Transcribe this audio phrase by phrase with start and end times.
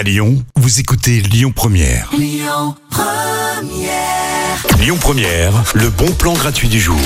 [0.00, 2.08] À Lyon, vous écoutez Lyon Première.
[2.16, 2.74] Lyon
[4.98, 5.52] Première.
[5.74, 6.96] le bon plan gratuit du jour.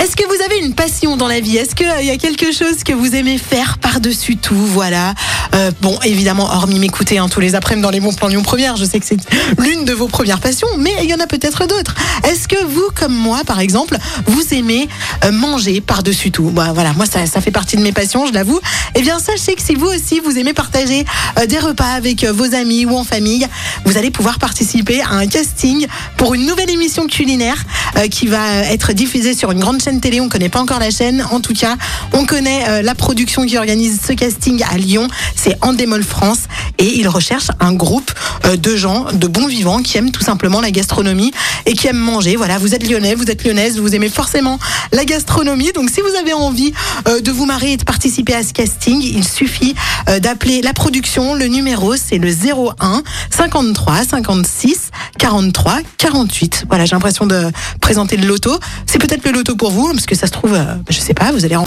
[0.00, 1.56] Est-ce que vous avez une passion dans la vie?
[1.56, 4.54] Est-ce qu'il y a quelque chose que vous aimez faire par-dessus tout?
[4.54, 5.14] Voilà.
[5.54, 8.76] Euh, bon, évidemment, hormis m'écouter hein, tous les après-midi dans les bons plans Lyon Première,
[8.76, 9.18] je sais que c'est
[9.58, 11.94] l'une de vos premières passions, mais il y en a peut-être d'autres.
[12.24, 14.88] Est-ce que vous, comme moi, par exemple, vous aimez
[15.24, 16.50] euh, manger par-dessus tout?
[16.50, 18.58] Bah, Voilà, moi, ça, ça fait partie de mes passions, je l'avoue.
[18.96, 21.04] Eh bien, sachez que si vous aussi, vous aimez partager
[21.38, 23.46] euh, des repas avec vos amis ou en famille,
[23.84, 27.64] vous allez pouvoir participer à un casting pour une nouvelle émission culinaire
[28.10, 30.20] qui va être diffusée sur une grande chaîne télé.
[30.20, 31.24] On connaît pas encore la chaîne.
[31.30, 31.76] En tout cas,
[32.12, 35.08] on connaît la production qui organise ce casting à Lyon
[35.44, 36.44] c'est Endemol France
[36.78, 38.10] et il recherche un groupe
[38.46, 41.32] euh, de gens, de bons vivants qui aiment tout simplement la gastronomie
[41.66, 42.36] et qui aiment manger.
[42.36, 44.58] Voilà, vous êtes lyonnais, vous êtes lyonnaise, vous aimez forcément
[44.92, 45.70] la gastronomie.
[45.72, 46.72] Donc si vous avez envie
[47.08, 49.74] euh, de vous marier et de participer à ce casting, il suffit
[50.08, 51.34] euh, d'appeler la production.
[51.34, 56.64] Le numéro c'est le 01 53 56 43 48.
[56.68, 57.50] Voilà, j'ai l'impression de
[57.82, 58.58] présenter le loto.
[58.86, 61.44] C'est peut-être le loto pour vous, parce que ça se trouve, je sais pas, vous
[61.44, 61.66] allez en...